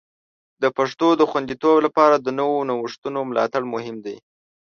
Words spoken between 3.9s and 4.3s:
دی.